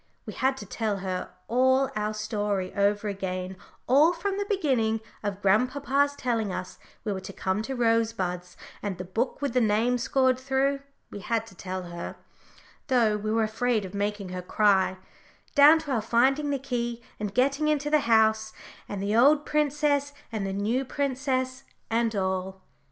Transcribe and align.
We 0.25 0.33
had 0.33 0.57
to 0.57 0.65
tell 0.65 0.97
her 0.97 1.29
all 1.47 1.91
our 1.95 2.15
story 2.15 2.73
over 2.73 3.07
again, 3.07 3.55
all 3.85 4.13
from 4.13 4.39
the 4.39 4.47
beginning 4.49 4.99
of 5.21 5.43
grandpapa's 5.43 6.15
telling 6.15 6.51
us 6.51 6.79
we 7.03 7.13
were 7.13 7.19
to 7.21 7.31
come 7.31 7.61
to 7.61 7.75
Rosebuds, 7.75 8.57
and 8.81 8.97
the 8.97 9.03
book 9.05 9.43
with 9.43 9.53
the 9.53 9.61
name 9.61 9.99
scored 9.99 10.39
through; 10.39 10.79
we 11.11 11.19
had 11.19 11.45
to 11.45 11.53
tell 11.55 11.83
her, 11.83 12.15
though 12.87 13.15
we 13.15 13.31
were 13.31 13.43
afraid 13.43 13.85
of 13.85 13.93
making 13.93 14.29
her 14.29 14.41
cry, 14.41 14.97
down 15.53 15.77
to 15.77 15.91
our 15.91 16.01
finding 16.01 16.49
the 16.49 16.57
key 16.57 17.03
and 17.19 17.35
getting 17.35 17.67
into 17.67 17.91
the 17.91 17.99
house, 18.09 18.53
and 18.89 19.03
the 19.03 19.15
old 19.15 19.45
princess, 19.45 20.13
and 20.31 20.47
the 20.47 20.51
new 20.53 20.83
princess, 20.83 21.63
and 21.91 22.15
all. 22.15 22.63